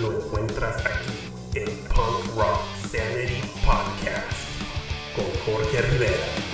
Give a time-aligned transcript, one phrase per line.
[0.00, 4.32] lo encuentras aquí en Punk Rock Sanity Podcast
[5.14, 6.52] con Jorge Rivera.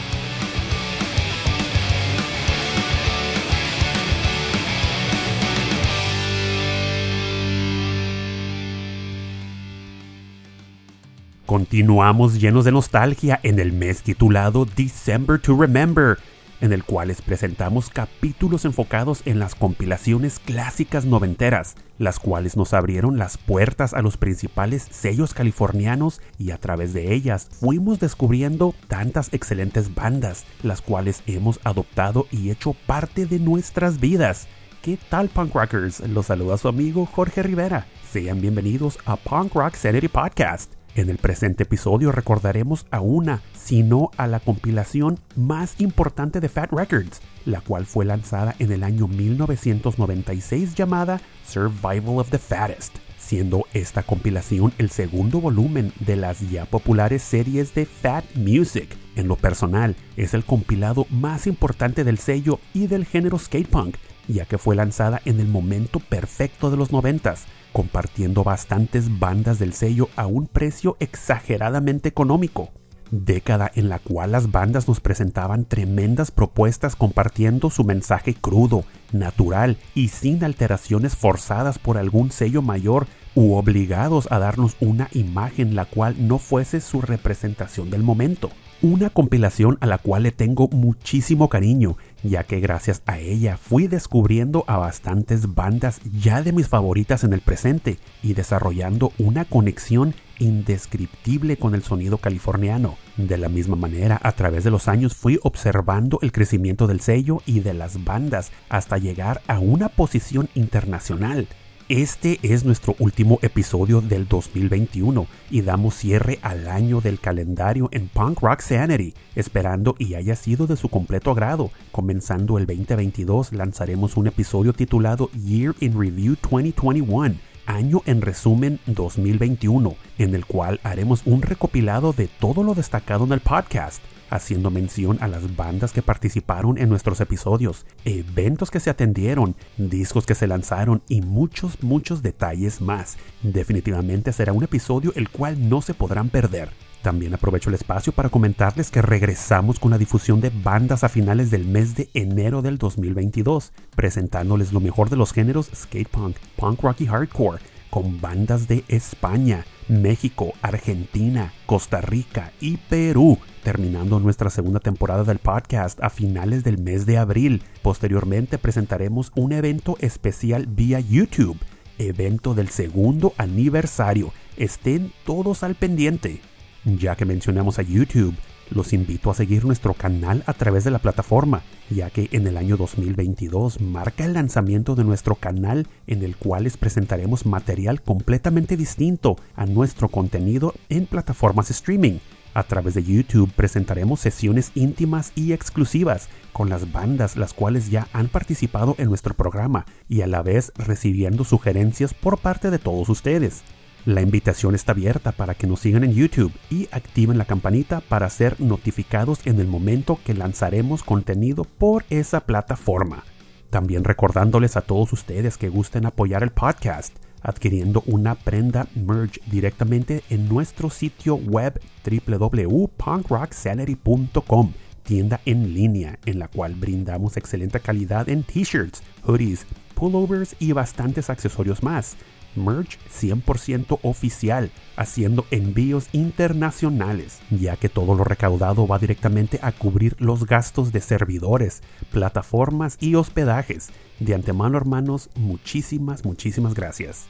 [11.47, 16.19] Continuamos llenos de nostalgia en el mes titulado December to Remember,
[16.61, 22.75] en el cual les presentamos capítulos enfocados en las compilaciones clásicas noventeras, las cuales nos
[22.75, 28.75] abrieron las puertas a los principales sellos californianos y a través de ellas fuimos descubriendo
[28.87, 34.49] tantas excelentes bandas, las cuales hemos adoptado y hecho parte de nuestras vidas.
[34.83, 36.01] ¿Qué tal punk rockers?
[36.01, 37.87] Los saluda su amigo Jorge Rivera.
[38.11, 40.78] Sean bienvenidos a Punk Rock Sanity Podcast.
[40.99, 46.73] En el presente episodio recordaremos a una, sino a la compilación más importante de Fat
[46.73, 53.65] Records, la cual fue lanzada en el año 1996 llamada Survival of the Fattest, siendo
[53.75, 58.89] esta compilación el segundo volumen de las ya populares series de Fat Music.
[59.15, 63.95] En lo personal, es el compilado más importante del sello y del género skatepunk,
[64.27, 69.73] ya que fue lanzada en el momento perfecto de los noventas, compartiendo bastantes bandas del
[69.73, 72.71] sello a un precio exageradamente económico.
[73.11, 79.79] Década en la cual las bandas nos presentaban tremendas propuestas compartiendo su mensaje crudo, natural
[79.95, 85.87] y sin alteraciones forzadas por algún sello mayor u obligados a darnos una imagen la
[85.87, 88.51] cual no fuese su representación del momento.
[88.81, 93.89] Una compilación a la cual le tengo muchísimo cariño, ya que gracias a ella fui
[93.89, 100.15] descubriendo a bastantes bandas ya de mis favoritas en el presente y desarrollando una conexión
[100.39, 102.97] indescriptible con el sonido californiano.
[103.17, 107.43] De la misma manera, a través de los años fui observando el crecimiento del sello
[107.47, 111.49] y de las bandas hasta llegar a una posición internacional.
[111.89, 118.09] Este es nuestro último episodio del 2021 y damos cierre al año del calendario en
[118.09, 121.71] Punk Rock Sanity, esperando y haya sido de su completo agrado.
[121.91, 129.97] Comenzando el 2022 lanzaremos un episodio titulado Year in Review 2021 año en resumen 2021,
[130.19, 135.19] en el cual haremos un recopilado de todo lo destacado en el podcast, haciendo mención
[135.21, 140.47] a las bandas que participaron en nuestros episodios, eventos que se atendieron, discos que se
[140.47, 143.17] lanzaron y muchos, muchos detalles más.
[143.43, 146.71] Definitivamente será un episodio el cual no se podrán perder.
[147.03, 151.51] También aprovecho el espacio para comentarles que regresamos con la difusión de bandas a finales
[151.51, 156.83] del mes de enero del 2022, presentándoles lo mejor de los géneros skate punk, punk
[156.83, 157.61] rock y hardcore,
[157.91, 165.39] con bandas de España, México, Argentina, Costa Rica y Perú, terminando nuestra segunda temporada del
[165.39, 167.63] podcast a finales del mes de abril.
[167.83, 171.59] Posteriormente presentaremos un evento especial vía YouTube,
[171.99, 174.33] evento del segundo aniversario.
[174.57, 176.41] Estén todos al pendiente.
[176.85, 178.35] Ya que mencionamos a YouTube,
[178.71, 182.57] los invito a seguir nuestro canal a través de la plataforma, ya que en el
[182.57, 188.77] año 2022 marca el lanzamiento de nuestro canal en el cual les presentaremos material completamente
[188.77, 192.19] distinto a nuestro contenido en plataformas streaming.
[192.55, 198.09] A través de YouTube presentaremos sesiones íntimas y exclusivas con las bandas las cuales ya
[198.13, 203.09] han participado en nuestro programa y a la vez recibiendo sugerencias por parte de todos
[203.09, 203.63] ustedes.
[204.09, 208.31] La invitación está abierta para que nos sigan en YouTube y activen la campanita para
[208.31, 213.25] ser notificados en el momento que lanzaremos contenido por esa plataforma.
[213.69, 220.23] También recordándoles a todos ustedes que gusten apoyar el podcast adquiriendo una prenda merge directamente
[220.31, 228.43] en nuestro sitio web www.punkrocksanity.com, tienda en línea en la cual brindamos excelente calidad en
[228.43, 232.17] t-shirts, hoodies, pullovers y bastantes accesorios más
[232.55, 240.17] merch 100% oficial, haciendo envíos internacionales, ya que todo lo recaudado va directamente a cubrir
[240.19, 243.91] los gastos de servidores, plataformas y hospedajes.
[244.19, 247.27] De antemano, hermanos, muchísimas, muchísimas gracias.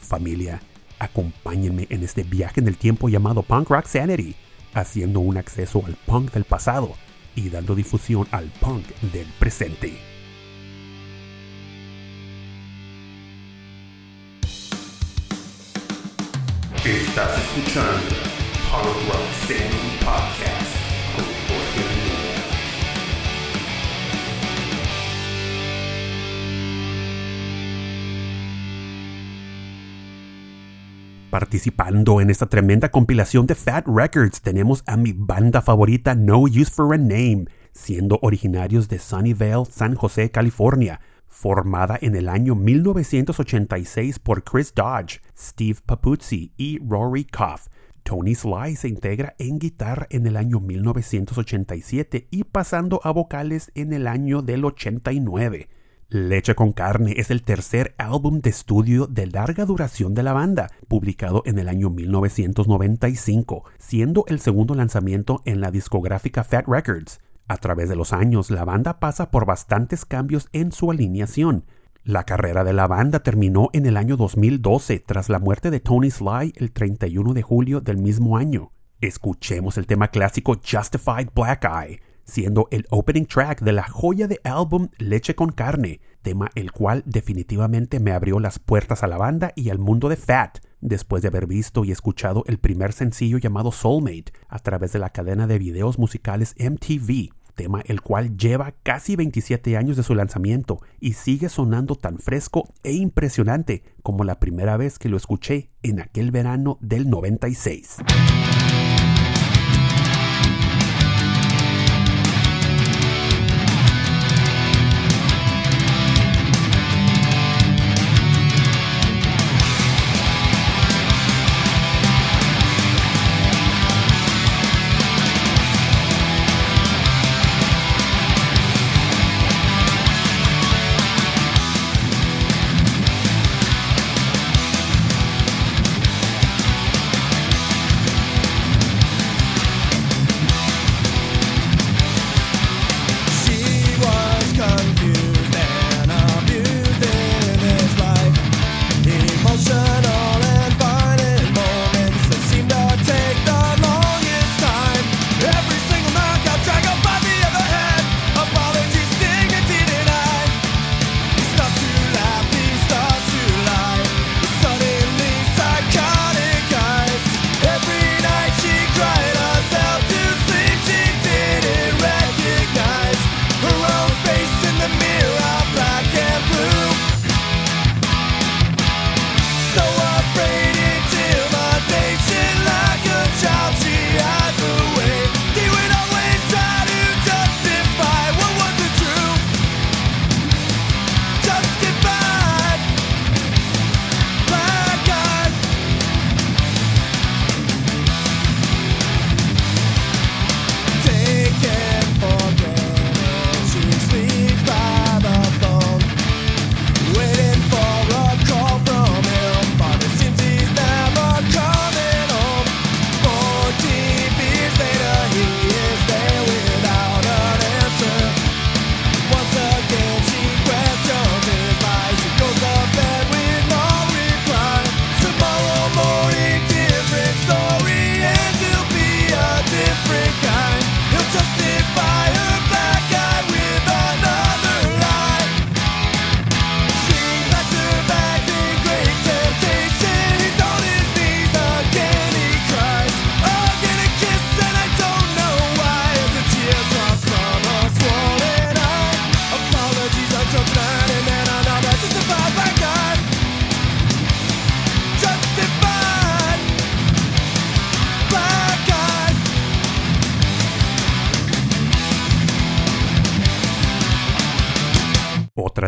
[0.00, 0.60] Familia,
[0.98, 4.34] acompáñenme en este viaje en el tiempo llamado Punk Rock Sanity,
[4.74, 6.94] haciendo un acceso al punk del pasado
[7.34, 10.09] y dando difusión al punk del presente.
[17.10, 18.14] Estás escuchando
[19.98, 20.76] Podcast.
[31.30, 36.70] Participando en esta tremenda compilación de Fat Records tenemos a mi banda favorita No Use
[36.70, 44.18] for a Name, siendo originarios de Sunnyvale, San José, California, formada en el año 1986
[44.18, 47.68] por Chris Dodge, Steve Papuzzi y Rory Koff.
[48.02, 53.92] Tony Sly se integra en guitarra en el año 1987 y pasando a vocales en
[53.92, 55.68] el año del 89.
[56.08, 60.68] Leche con carne es el tercer álbum de estudio de larga duración de la banda,
[60.88, 67.20] publicado en el año 1995, siendo el segundo lanzamiento en la discográfica Fat Records.
[67.50, 71.64] A través de los años, la banda pasa por bastantes cambios en su alineación.
[72.04, 76.12] La carrera de la banda terminó en el año 2012 tras la muerte de Tony
[76.12, 78.70] Sly el 31 de julio del mismo año.
[79.00, 82.00] Escuchemos el tema clásico Justified Black Eye
[82.30, 87.02] siendo el opening track de la joya de álbum Leche con Carne, tema el cual
[87.04, 91.28] definitivamente me abrió las puertas a la banda y al mundo de Fat, después de
[91.28, 95.58] haber visto y escuchado el primer sencillo llamado Soulmate a través de la cadena de
[95.58, 101.50] videos musicales MTV, tema el cual lleva casi 27 años de su lanzamiento y sigue
[101.50, 106.78] sonando tan fresco e impresionante como la primera vez que lo escuché en aquel verano
[106.80, 107.98] del 96.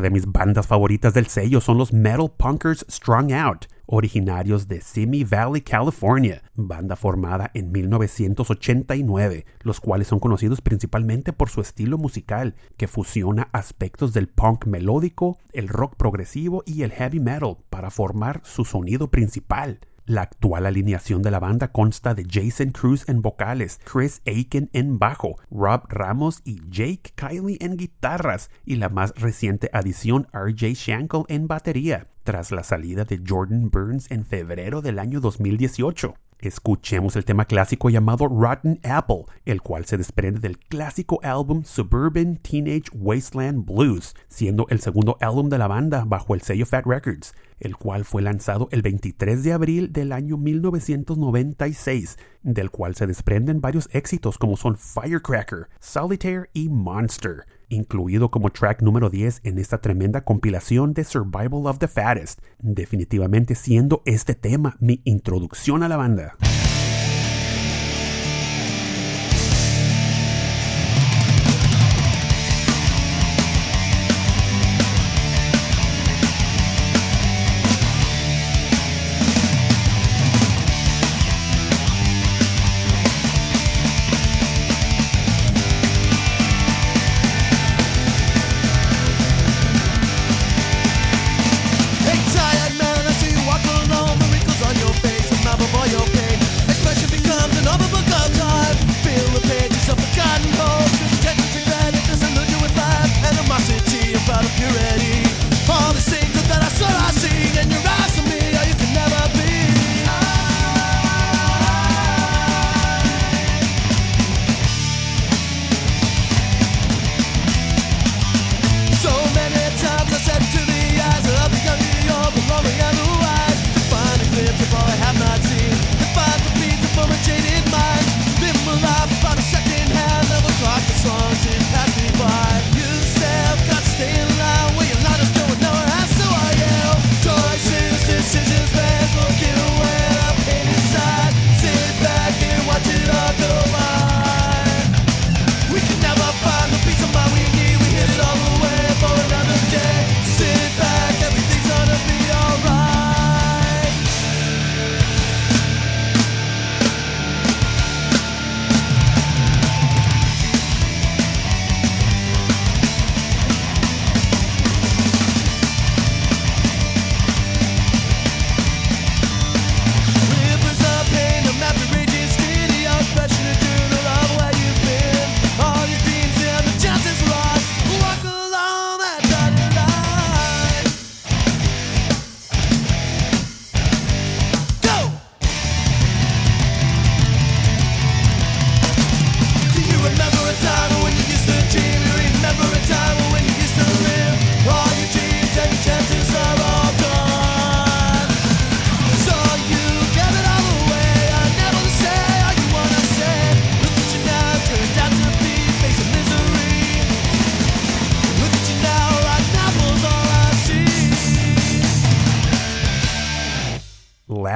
[0.01, 5.25] De mis bandas favoritas del sello son los Metal Punkers Strung Out, originarios de Simi
[5.25, 12.55] Valley, California, banda formada en 1989, los cuales son conocidos principalmente por su estilo musical,
[12.77, 18.41] que fusiona aspectos del punk melódico, el rock progresivo y el heavy metal para formar
[18.45, 19.81] su sonido principal.
[20.04, 24.99] La actual alineación de la banda consta de Jason Cruz en vocales, Chris Aiken en
[24.99, 31.23] bajo, Rob Ramos y Jake Kiley en guitarras y la más reciente adición RJ Shankle
[31.28, 36.14] en batería, tras la salida de Jordan Burns en febrero del año 2018.
[36.43, 42.37] Escuchemos el tema clásico llamado Rotten Apple, el cual se desprende del clásico álbum Suburban
[42.39, 47.33] Teenage Wasteland Blues, siendo el segundo álbum de la banda bajo el sello Fat Records,
[47.61, 53.61] el cual fue lanzado el 23 de abril del año 1996, del cual se desprenden
[53.61, 59.81] varios éxitos como son Firecracker, Solitaire y Monster incluido como track número 10 en esta
[59.81, 65.97] tremenda compilación de Survival of the Fattest, definitivamente siendo este tema mi introducción a la
[65.97, 66.37] banda.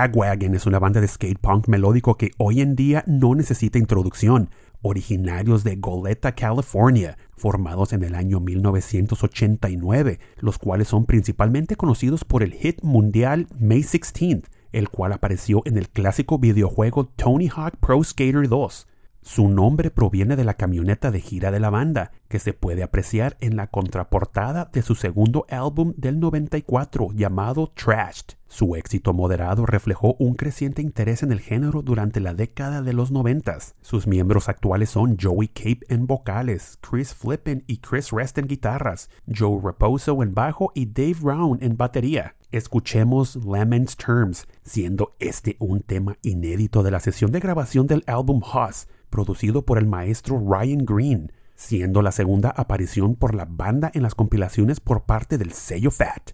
[0.07, 4.51] Lagwagon es una banda de skate punk melódico que hoy en día no necesita introducción,
[4.81, 12.45] originarios de Goleta, California, formados en el año 1989, los cuales son principalmente conocidos por
[12.45, 18.05] el hit mundial May 16th, el cual apareció en el clásico videojuego Tony Hawk Pro
[18.05, 18.87] Skater 2.
[19.27, 23.37] Su nombre proviene de la camioneta de gira de la banda, que se puede apreciar
[23.41, 28.37] en la contraportada de su segundo álbum del 94 llamado Trashed.
[28.47, 33.11] Su éxito moderado reflejó un creciente interés en el género durante la década de los
[33.11, 33.59] 90.
[33.81, 39.11] Sus miembros actuales son Joey Cape en vocales, Chris Flippen y Chris Rest en guitarras,
[39.27, 42.37] Joe Raposo en bajo y Dave Brown en batería.
[42.53, 48.41] Escuchemos Lemon's Terms, siendo este un tema inédito de la sesión de grabación del álbum
[48.41, 54.03] Hoss, producido por el maestro Ryan Green, siendo la segunda aparición por la banda en
[54.03, 56.33] las compilaciones por parte del sello Fat.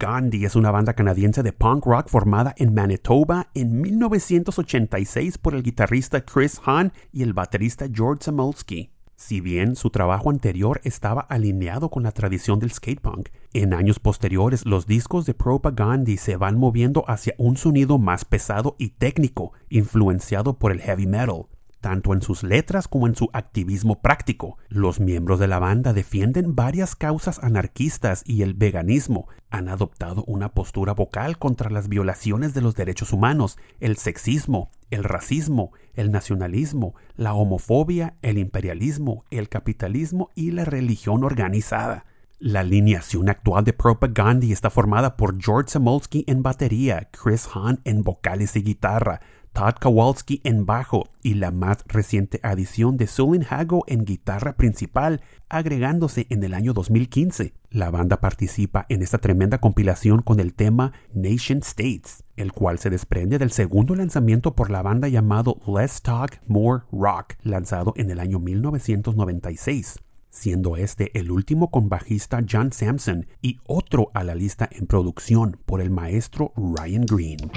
[0.00, 5.62] Propagandhi es una banda canadiense de punk rock formada en Manitoba en 1986 por el
[5.62, 8.92] guitarrista Chris Hahn y el baterista George Samolsky.
[9.14, 13.98] Si bien su trabajo anterior estaba alineado con la tradición del skate punk, en años
[13.98, 19.52] posteriores los discos de Propagandhi se van moviendo hacia un sonido más pesado y técnico,
[19.68, 21.44] influenciado por el heavy metal
[21.80, 24.58] tanto en sus letras como en su activismo práctico.
[24.68, 29.28] Los miembros de la banda defienden varias causas anarquistas y el veganismo.
[29.50, 35.04] Han adoptado una postura vocal contra las violaciones de los derechos humanos, el sexismo, el
[35.04, 42.04] racismo, el nacionalismo, la homofobia, el imperialismo, el capitalismo y la religión organizada.
[42.42, 48.02] La alineación actual de Propagandhi está formada por George Samolsky en batería, Chris Hahn en
[48.02, 49.20] vocales y guitarra,
[49.52, 55.22] Todd Kowalski en bajo y la más reciente adición de Sulin Hago en guitarra principal,
[55.48, 57.52] agregándose en el año 2015.
[57.70, 62.90] La banda participa en esta tremenda compilación con el tema Nation States, el cual se
[62.90, 68.20] desprende del segundo lanzamiento por la banda llamado Let's Talk More Rock, lanzado en el
[68.20, 69.98] año 1996
[70.30, 75.58] siendo este el último con bajista John Sampson y otro a la lista en producción
[75.66, 77.50] por el maestro Ryan Green.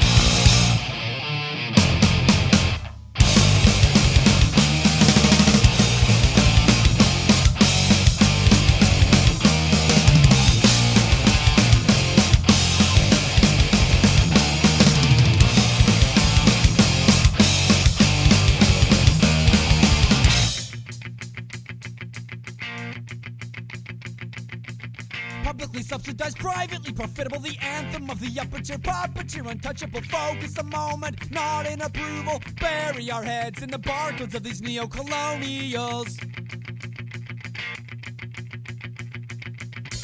[28.34, 30.02] The tier puppeteer, untouchable.
[30.02, 32.42] Focus a moment, not in approval.
[32.60, 36.18] Bury our heads in the barcodes of these neo-colonials.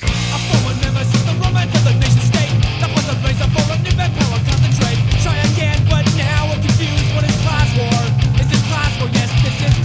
[0.02, 2.54] A former nemesis, the romance of the nation state.
[2.80, 5.00] That was a razor for a new manpower concentrate.
[5.24, 7.16] Try again, but now we're confused.
[7.16, 8.02] What is class war?
[8.40, 9.10] Is this class war?
[9.12, 9.79] Yes, this is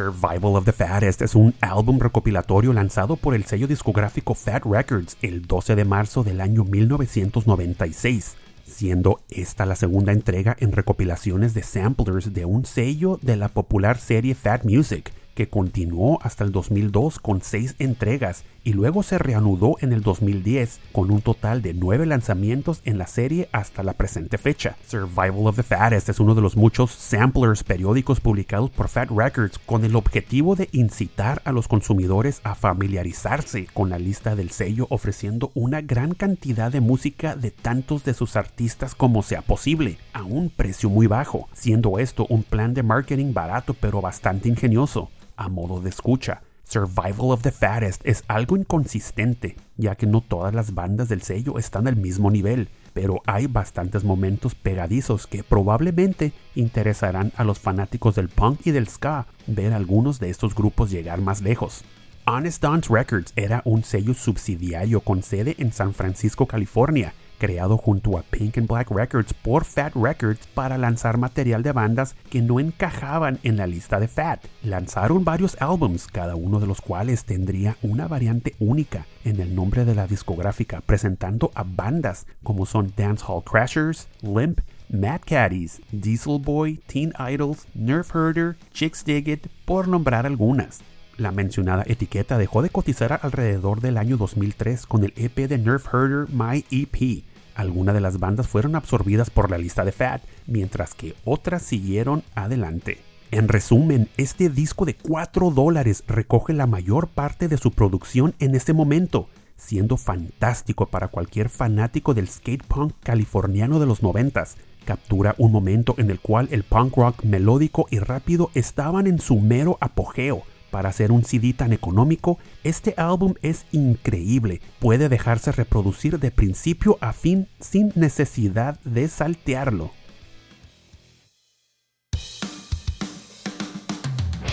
[0.00, 5.18] Survival of the Fattest es un álbum recopilatorio lanzado por el sello discográfico Fat Records
[5.20, 11.62] el 12 de marzo del año 1996, siendo esta la segunda entrega en recopilaciones de
[11.62, 17.18] samplers de un sello de la popular serie Fat Music, que continuó hasta el 2002
[17.18, 22.04] con seis entregas y luego se reanudó en el 2010 con un total de nueve
[22.04, 24.76] lanzamientos en la serie hasta la presente fecha.
[24.86, 29.58] Survival of the Fattest es uno de los muchos samplers periódicos publicados por Fat Records
[29.58, 34.88] con el objetivo de incitar a los consumidores a familiarizarse con la lista del sello
[34.90, 40.22] ofreciendo una gran cantidad de música de tantos de sus artistas como sea posible, a
[40.22, 45.08] un precio muy bajo, siendo esto un plan de marketing barato pero bastante ingenioso.
[45.40, 50.54] A modo de escucha, Survival of the Fattest es algo inconsistente, ya que no todas
[50.54, 56.34] las bandas del sello están al mismo nivel, pero hay bastantes momentos pegadizos que probablemente
[56.54, 61.22] interesarán a los fanáticos del punk y del ska ver algunos de estos grupos llegar
[61.22, 61.84] más lejos.
[62.26, 68.18] Honest Don's Records era un sello subsidiario con sede en San Francisco, California, creado junto
[68.18, 72.60] a Pink and Black Records por Fat Records para lanzar material de bandas que no
[72.60, 74.44] encajaban en la lista de Fat.
[74.62, 79.84] Lanzaron varios álbums, cada uno de los cuales tendría una variante única en el nombre
[79.84, 86.76] de la discográfica, presentando a bandas como son Dancehall Crashers, Limp, Mad Caddies, Diesel Boy,
[86.86, 90.82] Teen Idols, Nerf Herder, Chicks Dig It, por nombrar algunas.
[91.20, 95.86] La mencionada etiqueta dejó de cotizar alrededor del año 2003 con el EP de Nerf
[95.92, 97.24] Herder My EP.
[97.54, 102.22] Algunas de las bandas fueron absorbidas por la lista de Fat, mientras que otras siguieron
[102.34, 102.98] adelante.
[103.30, 108.56] En resumen, este disco de 4 dólares recoge la mayor parte de su producción en
[108.56, 114.56] este momento, siendo fantástico para cualquier fanático del skate punk californiano de los noventas.
[114.84, 119.38] Captura un momento en el cual el punk rock melódico y rápido estaban en su
[119.38, 120.42] mero apogeo.
[120.70, 124.60] Para hacer un CD tan económico, este álbum es increíble.
[124.78, 129.90] Puede dejarse reproducir de principio a fin sin necesidad de saltearlo.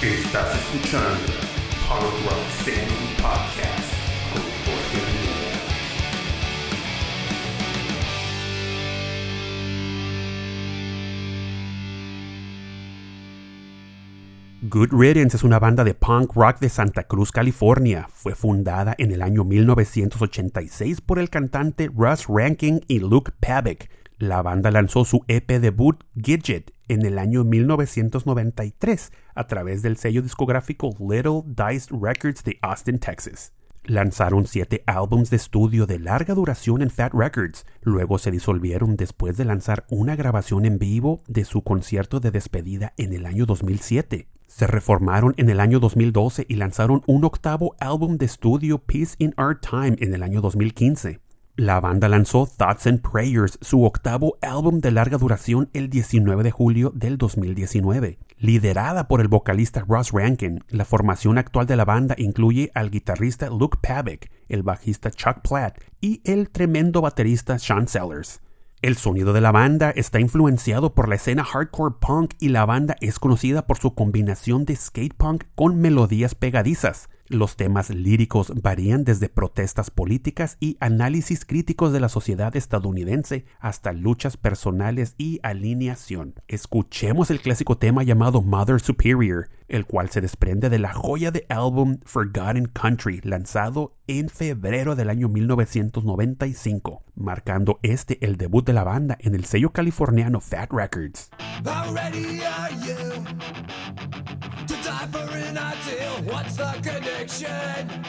[0.02, 1.48] Estás escuchando
[14.70, 18.10] Good Riddance es una banda de punk rock de Santa Cruz, California.
[18.12, 23.90] Fue fundada en el año 1986 por el cantante Russ Rankin y Luke Pavick.
[24.18, 30.22] La banda lanzó su EP debut Gidget en el año 1993 a través del sello
[30.22, 33.54] discográfico Little Dice Records de Austin, Texas.
[33.86, 39.38] Lanzaron siete álbums de estudio de larga duración en Fat Records, luego se disolvieron después
[39.38, 44.28] de lanzar una grabación en vivo de su concierto de despedida en el año 2007.
[44.58, 49.36] Se reformaron en el año 2012 y lanzaron un octavo álbum de estudio Peace in
[49.38, 51.20] Our Time en el año 2015.
[51.58, 56.50] La banda lanzó Thoughts and Prayers, su octavo álbum de larga duración, el 19 de
[56.50, 58.18] julio del 2019.
[58.40, 63.52] Liderada por el vocalista Ross Rankin, la formación actual de la banda incluye al guitarrista
[63.52, 68.42] Luke Pavick, el bajista Chuck Platt y el tremendo baterista Sean Sellers.
[68.84, 72.96] El sonido de la banda está influenciado por la escena hardcore punk y la banda
[73.02, 77.10] es conocida por su combinación de skate punk con melodías pegadizas.
[77.30, 83.92] Los temas líricos varían desde protestas políticas y análisis críticos de la sociedad estadounidense hasta
[83.92, 86.36] luchas personales y alineación.
[86.48, 91.46] Escuchemos el clásico tema llamado Mother Superior, el cual se desprende de la joya de
[91.50, 98.86] álbum Forgotten Country, lanzado en febrero del año 1995, marcando este el debut de la
[98.86, 101.30] banda en el sello californiano Fat Records.
[105.58, 106.34] An ideal?
[106.34, 108.04] What's the connection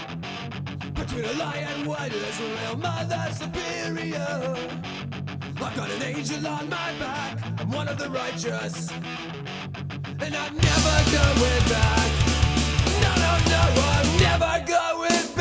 [0.95, 2.77] between a lie and what is real?
[2.77, 4.57] Mother superior.
[5.61, 7.39] I've got an angel on my back.
[7.61, 12.11] I'm one of the righteous, and I'm never going back.
[13.03, 15.38] No, no, no, I'm never going back.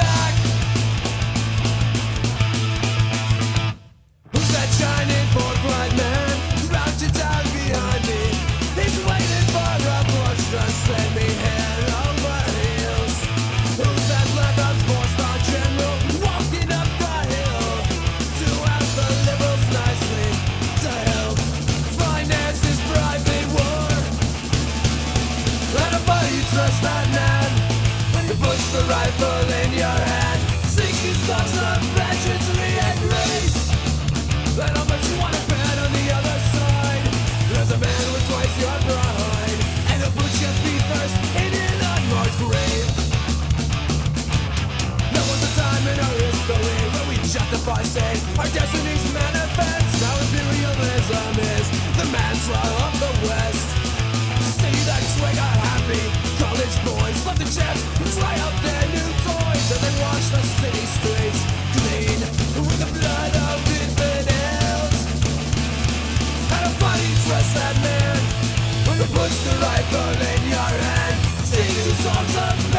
[69.00, 72.72] When he puts the rifle in your hand, sings the songs of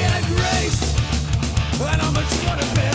[0.00, 0.94] and grace.
[1.80, 2.10] And how
[2.44, 2.85] wanna bet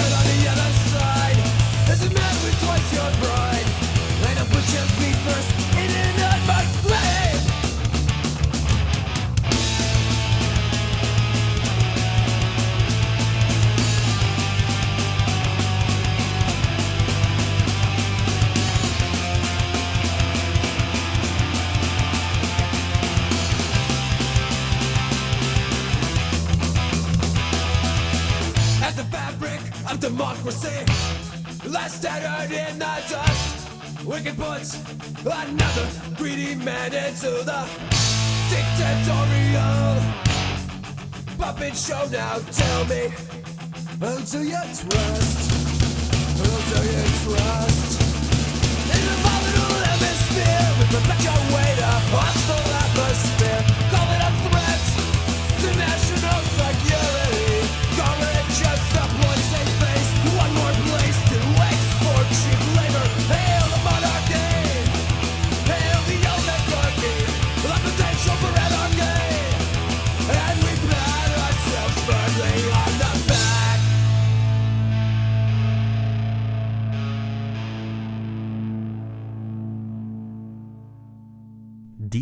[34.12, 34.76] Wicked puts
[35.22, 37.66] another greedy man into the
[38.50, 39.96] dictatorial
[41.38, 43.08] puppet show now Tell me,
[44.02, 45.52] who do you trust?
[46.40, 48.02] Who do you trust?
[48.92, 52.61] In the volatile hemisphere We perpetuate a hostile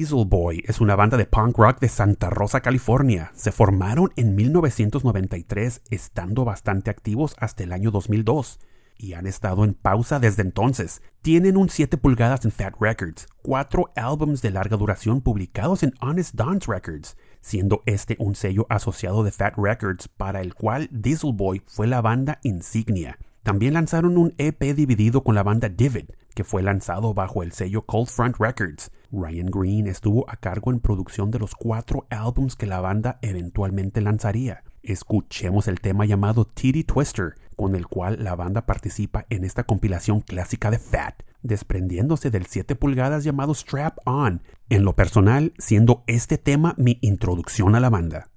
[0.10, 3.32] Diesel Boy es una banda de punk rock de Santa Rosa, California.
[3.36, 8.60] Se formaron en 1993, estando bastante activos hasta el año 2002,
[8.98, 11.04] y han estado en pausa desde entonces.
[11.22, 16.34] Tienen un 7 pulgadas en Fat Records, cuatro álbumes de larga duración publicados en Honest
[16.34, 21.62] Dance Records, siendo este un sello asociado de Fat Records para el cual Diesel Boy
[21.68, 23.20] fue la banda insignia.
[23.44, 27.86] También lanzaron un EP dividido con la banda Divid, que fue lanzado bajo el sello
[27.86, 28.92] Cold Front Records.
[29.12, 34.02] Ryan Green estuvo a cargo en producción de los cuatro álbums que la banda eventualmente
[34.02, 34.64] lanzaría.
[34.84, 40.22] Escuchemos el tema llamado Titty Twister, con el cual la banda participa en esta compilación
[40.22, 46.38] clásica de Fat, desprendiéndose del 7 pulgadas llamado Strap On, en lo personal siendo este
[46.38, 48.30] tema mi introducción a la banda.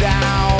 [0.00, 0.57] down.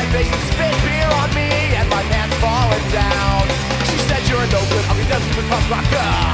[0.00, 3.44] My face and spit beer on me And my pants falling down.
[3.90, 6.29] She said you're no good, ugly, dumb, stupid punk rocker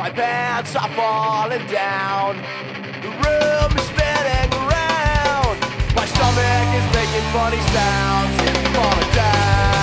[0.00, 2.36] My pants are falling down.
[3.02, 5.60] The room is spinning around.
[5.94, 8.34] My stomach is making funny sounds.
[8.74, 9.79] Falling down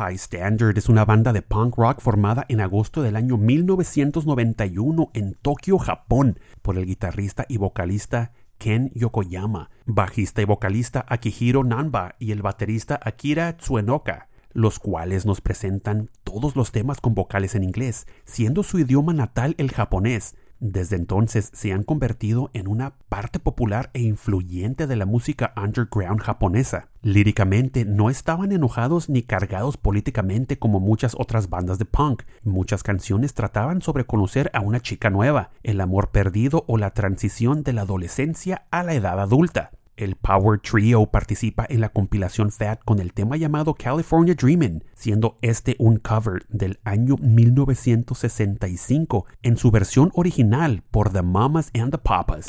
[0.00, 5.34] High Standard es una banda de punk rock formada en agosto del año 1991 en
[5.34, 12.32] Tokio, Japón, por el guitarrista y vocalista Ken Yokoyama, bajista y vocalista Akihiro Nanba y
[12.32, 18.06] el baterista Akira Tsuenoka, los cuales nos presentan todos los temas con vocales en inglés,
[18.24, 20.34] siendo su idioma natal el japonés.
[20.60, 26.20] Desde entonces se han convertido en una parte popular e influyente de la música underground
[26.20, 26.88] japonesa.
[27.00, 32.24] Líricamente no estaban enojados ni cargados políticamente como muchas otras bandas de punk.
[32.44, 37.62] Muchas canciones trataban sobre conocer a una chica nueva, el amor perdido o la transición
[37.62, 39.70] de la adolescencia a la edad adulta.
[40.00, 45.36] El Power Trio participa en la compilación Fat con el tema llamado California Dreamin', siendo
[45.42, 51.98] este un cover del año 1965 en su versión original por The Mamas and the
[51.98, 52.46] Papas.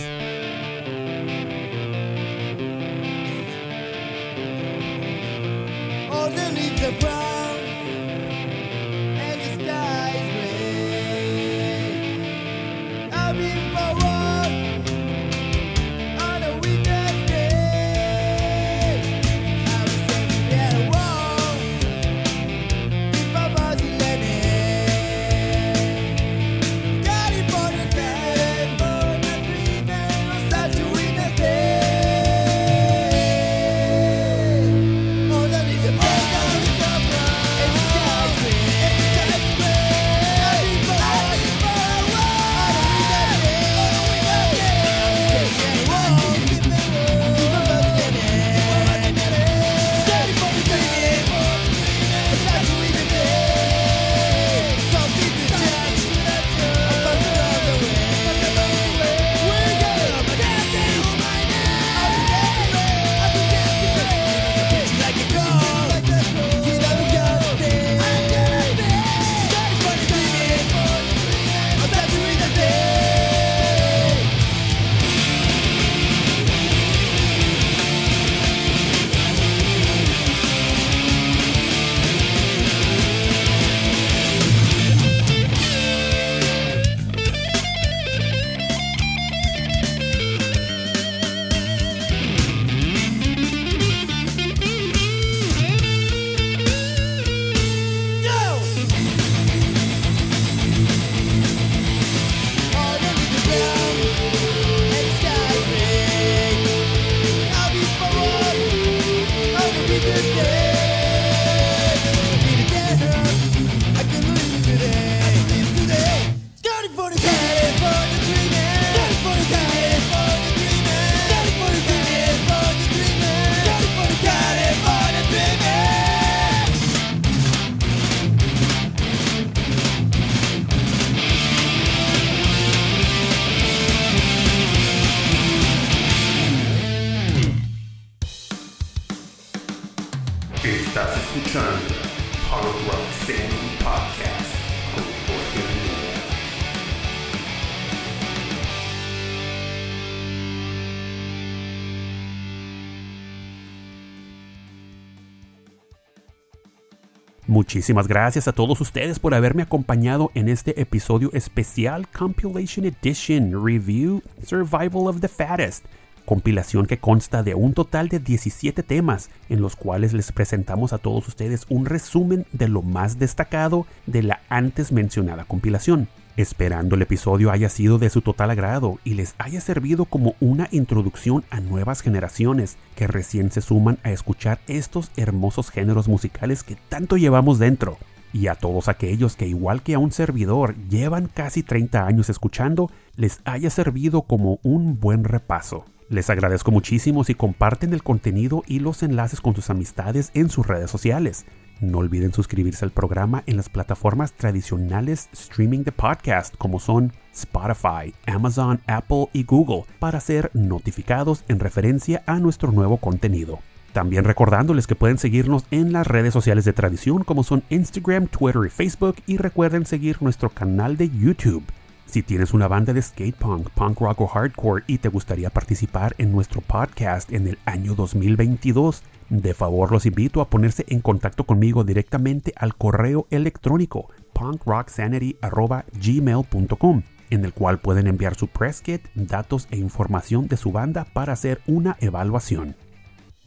[157.48, 164.22] Muchísimas gracias a todos ustedes por haberme acompañado en este episodio especial Compilation Edition Review
[164.46, 165.86] Survival of the Fattest.
[166.24, 171.00] compilación que consta de un total de 17 temas, en los cuales les presentamos a
[171.00, 176.08] todos ustedes un resumen de lo más destacado de la antes mencionada compilación.
[176.38, 180.70] Esperando el episodio haya sido de su total agrado y les haya servido como una
[180.72, 186.78] introducción a nuevas generaciones que recién se suman a escuchar estos hermosos géneros musicales que
[186.88, 187.98] tanto llevamos dentro.
[188.32, 192.90] Y a todos aquellos que igual que a un servidor llevan casi 30 años escuchando,
[193.18, 195.84] les haya servido como un buen repaso.
[196.08, 200.66] Les agradezco muchísimo si comparten el contenido y los enlaces con sus amistades en sus
[200.66, 201.46] redes sociales.
[201.82, 208.14] No olviden suscribirse al programa en las plataformas tradicionales streaming de podcast como son Spotify,
[208.28, 213.62] Amazon, Apple y Google para ser notificados en referencia a nuestro nuevo contenido.
[213.94, 218.62] También recordándoles que pueden seguirnos en las redes sociales de tradición como son Instagram, Twitter
[218.68, 221.64] y Facebook y recuerden seguir nuestro canal de YouTube.
[222.12, 226.14] Si tienes una banda de skate punk, punk rock o hardcore y te gustaría participar
[226.18, 231.46] en nuestro podcast en el año 2022, de favor los invito a ponerse en contacto
[231.46, 239.70] conmigo directamente al correo electrónico punkrocksanity.gmail.com en el cual pueden enviar su press kit, datos
[239.72, 242.76] e información de su banda para hacer una evaluación.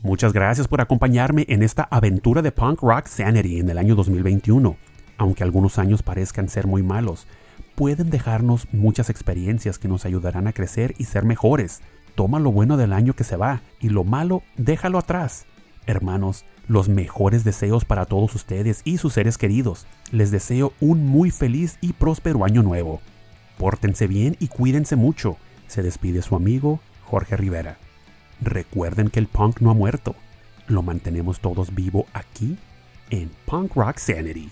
[0.01, 4.75] Muchas gracias por acompañarme en esta aventura de Punk Rock Sanity en el año 2021.
[5.19, 7.27] Aunque algunos años parezcan ser muy malos,
[7.75, 11.81] pueden dejarnos muchas experiencias que nos ayudarán a crecer y ser mejores.
[12.15, 15.47] Toma lo bueno del año que se va y lo malo déjalo atrás.
[15.87, 19.87] Hermanos, los mejores deseos para todos ustedes y sus seres queridos.
[20.13, 23.01] Les deseo un muy feliz y próspero año nuevo.
[23.59, 25.37] Pórtense bien y cuídense mucho.
[25.67, 27.79] Se despide su amigo Jorge Rivera.
[28.41, 30.15] Recuerden que el punk no ha muerto.
[30.67, 32.57] Lo mantenemos todos vivo aquí
[33.11, 34.51] en Punk Rock Sanity.